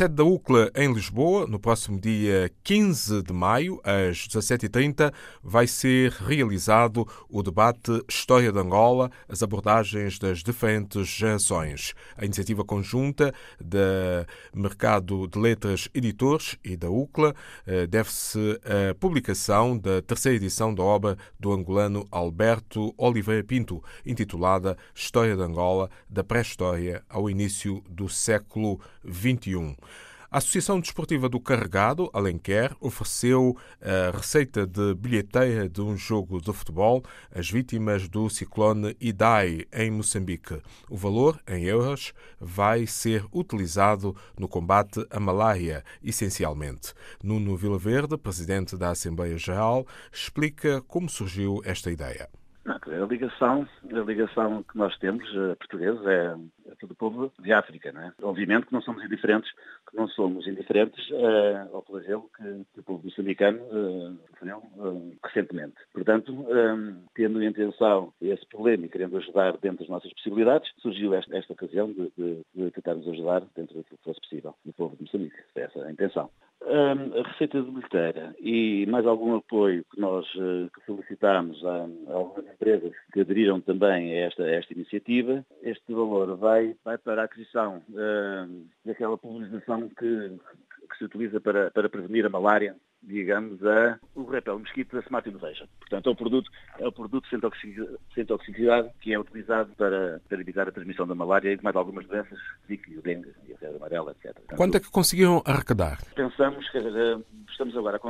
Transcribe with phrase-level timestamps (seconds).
[0.00, 6.12] sede da UCLA, em Lisboa, no próximo dia 15 de maio, às 17h30, vai ser
[6.12, 11.92] realizado o debate História de Angola, as abordagens das diferentes gerações.
[12.16, 13.30] A iniciativa conjunta
[13.62, 14.24] da
[14.54, 17.34] Mercado de Letras Editores e da UCLA
[17.66, 24.78] eh, deve-se à publicação da terceira edição da obra do angolano Alberto Oliveira Pinto, intitulada
[24.94, 29.76] História de Angola, da pré-história ao início do século XXI.
[30.32, 36.52] A Associação Desportiva do Carregado, Alenquer, ofereceu a receita de bilheteira de um jogo de
[36.52, 37.02] futebol
[37.34, 40.62] às vítimas do ciclone Idai, em Moçambique.
[40.88, 46.94] O valor, em euros, vai ser utilizado no combate à malária, essencialmente.
[47.24, 52.28] Nuno Vilaverde, presidente da Assembleia Geral, explica como surgiu esta ideia.
[52.66, 56.36] A ligação, a ligação que nós temos, uh, portugueses, é,
[56.80, 58.12] é todo o povo de África, não é?
[58.22, 59.50] Obviamente que não somos indiferentes,
[59.88, 65.12] que não somos indiferentes uh, ao flagelo que, que o povo moçambicano uh, sofreu uh,
[65.24, 65.76] recentemente.
[65.92, 71.14] Portanto, um, tendo em atenção esse problema e querendo ajudar dentro das nossas possibilidades, surgiu
[71.14, 74.96] esta, esta ocasião de, de, de tentarmos ajudar dentro daquilo que fosse possível do povo
[74.96, 75.36] de Moçambique.
[75.54, 76.30] Essa é a intenção.
[76.62, 81.88] Um, a receita de bilheteira e mais algum apoio que nós uh, que solicitámos a,
[82.08, 86.98] a, algumas empresas que aderiram também a esta, a esta iniciativa, este valor vai, vai
[86.98, 90.38] para a aquisição uh, daquela pulverização que,
[90.90, 95.28] que se utiliza para, para prevenir a malária digamos, a, o repel mosquito da Smart
[95.28, 95.66] Innovation.
[95.78, 100.68] Portanto, é o produto, é o produto sem toxicidade que é utilizado para, para evitar
[100.68, 104.34] a transmissão da malária e mais algumas doenças, zika, o dengue a febre amarela, etc.
[104.34, 105.98] Portanto, Quanto é que conseguiram arrecadar?
[106.14, 106.78] Pensamos, que
[107.50, 108.00] estamos agora a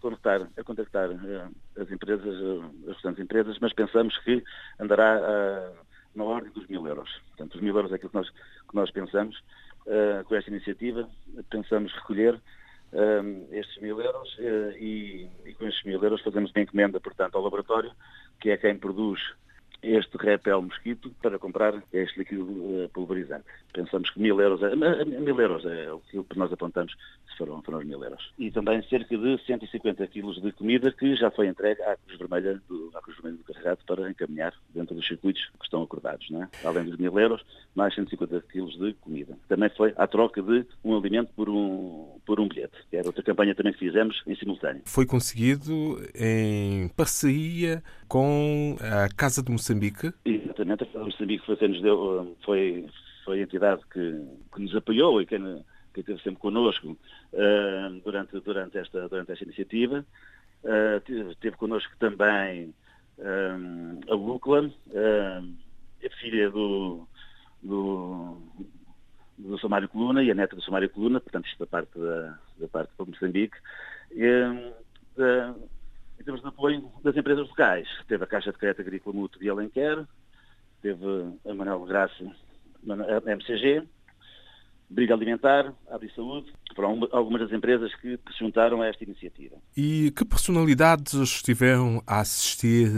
[0.00, 4.42] contactar, a contactar eh, as empresas, eh, as restantes empresas, mas pensamos que
[4.80, 5.84] andará uh,
[6.14, 7.10] na ordem dos mil euros.
[7.28, 9.36] Portanto, os mil euros é aquilo que nós, que nós pensamos
[9.86, 11.08] uh, com esta iniciativa.
[11.50, 12.40] Pensamos recolher
[12.92, 17.34] um, estes mil euros uh, e, e, com estes mil euros fazemos uma encomenda, portanto,
[17.36, 17.92] ao laboratório,
[18.40, 19.20] que é quem produz
[19.84, 23.44] este repel mosquito para comprar este líquido uh, pulverizante.
[23.72, 24.74] Pensamos que mil euros é,
[25.04, 26.94] mil euros é o que nós apontamos
[27.30, 28.32] se foram, foram os mil euros.
[28.38, 32.60] E também cerca de 150 quilos de comida que já foi entregue à Cruz Vermelha
[32.68, 36.28] do, à Cruz Vermelha do Carregado para encaminhar dentro dos circuitos que estão acordados.
[36.30, 36.48] Não é?
[36.64, 37.44] Além dos mil euros,
[37.74, 39.36] mais 150 quilos de comida.
[39.48, 43.22] Também foi à troca de um alimento por um, por um bilhete, que era outra
[43.22, 44.82] campanha também que fizemos em simultâneo.
[44.84, 50.12] Foi conseguido em parceria com a Casa de Moçambique?
[50.24, 52.86] Exatamente, a Casa de Moçambique foi, deu, foi,
[53.24, 56.88] foi a entidade que, que nos apoiou e quem, que esteve sempre connosco
[57.32, 60.04] uh, durante, durante, esta, durante esta iniciativa.
[60.62, 62.74] Uh, teve, connosco também
[63.18, 65.54] um, a Lúcula, uh,
[66.04, 67.06] a filha do,
[67.62, 68.36] do,
[69.38, 72.68] do Samário Coluna e a neta do Samário Coluna, portanto isto da parte da, da
[72.68, 73.56] parte de Moçambique.
[74.12, 74.74] E,
[76.18, 79.50] em termos de apoio das empresas locais, teve a Caixa de Crédito Agrícola Mútuo de
[79.50, 80.04] Alenquer,
[80.80, 81.04] teve
[81.48, 82.24] a Manuel Graça,
[82.88, 83.86] a MCG,
[84.88, 89.56] Briga Alimentar, Abre Saúde, foram algumas das empresas que se juntaram a esta iniciativa.
[89.76, 92.88] E que personalidades estiveram a assistir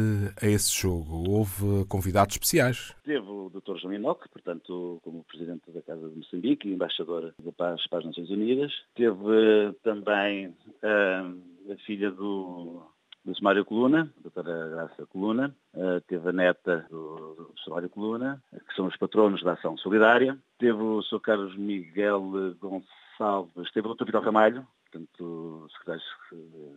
[0.41, 1.31] a esse jogo?
[1.31, 2.95] Houve convidados especiais?
[3.05, 3.79] Teve o Dr.
[3.79, 8.07] João Inoc, portanto, como Presidente da Casa de Moçambique e Embaixador da Paz para as
[8.07, 8.73] Nações Unidas.
[8.95, 12.83] Teve também uh, a filha do
[13.27, 18.41] do Sumário Coluna, a doutora Graça Coluna, uh, teve a neta do, do Sumário Coluna,
[18.53, 21.21] que são os patronos da Ação Solidária, teve o Sr.
[21.21, 22.23] Carlos Miguel
[22.61, 24.05] Gonçalves, teve o Dr.
[24.05, 24.65] Vitor Ramalho,
[24.97, 26.03] portanto, secretário,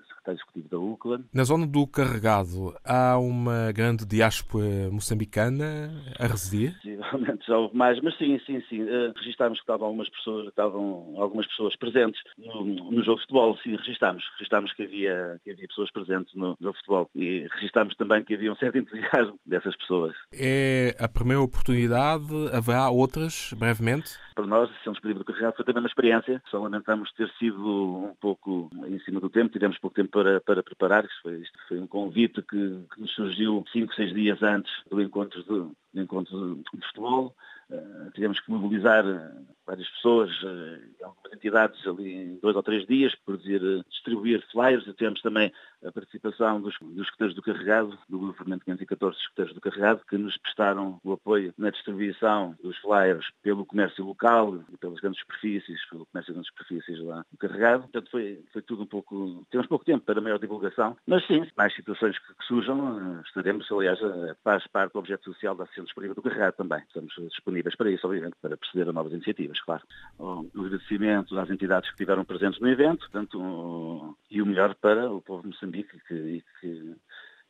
[0.08, 1.22] secretário executivo da UCLA.
[1.34, 6.74] Na zona do Carregado, há uma grande diáspora moçambicana a residir?
[6.74, 8.84] Possivelmente já houve mais, mas sim, sim, sim.
[8.84, 13.58] Uh, registámos que estavam algumas pessoas, estavam algumas pessoas presentes no, no jogo de futebol,
[13.64, 14.24] sim, registámos.
[14.34, 18.34] Registámos que havia, que havia pessoas presentes no jogo de futebol e registámos também que
[18.34, 20.16] havia um certo entusiasmo dessas pessoas.
[20.34, 24.18] É a primeira oportunidade, haverá outras brevemente?
[24.40, 26.42] Para nós, se nos período do Carregado, foi também uma experiência.
[26.50, 30.64] Só lamentamos ter sido um pouco em cima do tempo, tivemos pouco tempo para, para
[30.64, 34.72] preparar, isto foi, isto foi um convite que, que nos surgiu cinco, seis dias antes
[34.90, 35.50] do encontro de,
[35.94, 37.36] do encontro de futebol.
[37.70, 39.32] Uh, tivemos que mobilizar eh,
[39.68, 45.22] várias pessoas, uh, algumas entidades ali em dois ou três dias, produzir, distribuir flyers, tivemos
[45.22, 45.52] também
[45.84, 50.38] a participação dos, dos escuteiros do carregado, do movimento 514 escuteiros do carregado, que nos
[50.38, 56.06] prestaram o apoio na distribuição dos flyers pelo comércio local e pelas grandes superfícies, pelo
[56.08, 57.84] comércio de grandes superfícies lá do carregado.
[57.84, 59.46] Portanto, foi, foi tudo um pouco...
[59.52, 64.00] Temos pouco tempo para maior divulgação, mas sim, mais situações que, que surjam, estaremos, aliás,
[64.44, 66.80] faz parte do objeto social da Associação Disponível do Carregado também.
[66.88, 69.84] Estamos disponíveis para isso, obviamente, para proceder a novas iniciativas, claro.
[70.18, 75.22] O agradecimento às entidades que estiveram presentes no evento, portanto, e o melhor para o
[75.22, 76.96] povo de Moçambique que, e, que,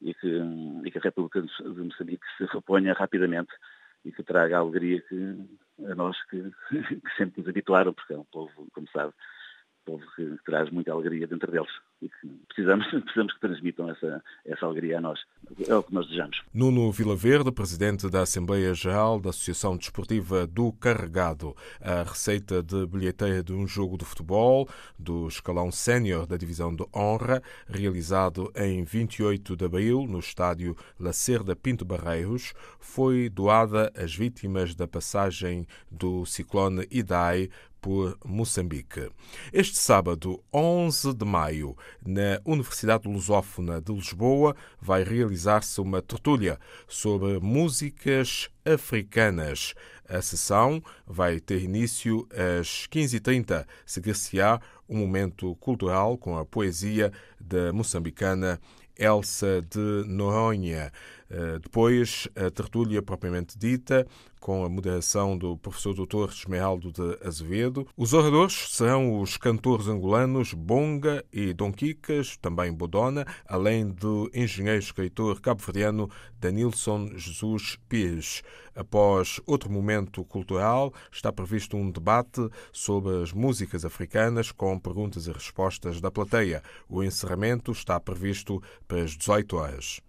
[0.02, 0.42] e, que,
[0.86, 3.52] e que a República de Moçambique se reponha rapidamente
[4.06, 5.48] e que traga a alegria que,
[5.86, 9.14] a nós que, que sempre nos habituaram, porque é um povo, como sabe,
[9.90, 11.72] povo que traz muita alegria dentro deles
[12.02, 15.20] e que precisamos, precisamos que transmitam essa, essa alegria a nós.
[15.68, 16.42] É o que nós desejamos.
[16.54, 21.56] Nuno Vilaverde, presidente da Assembleia Geral da Associação Desportiva do Carregado.
[21.82, 26.86] A receita de bilheteira de um jogo de futebol do escalão sénior da Divisão de
[26.96, 34.76] Honra, realizado em 28 de abril no estádio Lacerda Pinto Barreiros, foi doada às vítimas
[34.76, 37.50] da passagem do ciclone Idai
[37.82, 39.10] por Moçambique.
[39.52, 47.40] Este sábado, 11 de maio, na Universidade Lusófona de Lisboa, vai realizar-se uma tertúlia sobre
[47.40, 49.74] músicas africanas.
[50.08, 52.28] A sessão vai ter início
[52.60, 53.66] às 15h30.
[53.86, 58.60] Seguir-se-á um momento cultural com a poesia da moçambicana
[58.98, 60.92] Elsa de Noronha.
[61.30, 64.08] Eh, depois, a tertúlia propriamente dita,
[64.40, 66.32] com a moderação do professor Dr.
[66.32, 67.88] Esmeraldo de Azevedo.
[67.96, 74.80] Os oradores serão os cantores angolanos Bonga e Dom Quicas, também Bodona, além do engenheiro
[74.80, 76.10] escritor cabo-verdiano
[76.40, 78.42] Danilson Jesus Pires.
[78.74, 85.32] Após outro momento cultural, está previsto um debate sobre as músicas africanas com perguntas e
[85.32, 86.64] respostas da plateia.
[86.88, 90.09] O encerramento está previsto para as 18 horas.